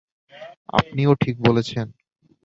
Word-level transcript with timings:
আপনিও 0.73 1.11
ঠিক 1.15 1.35
বলছেন। 1.41 1.87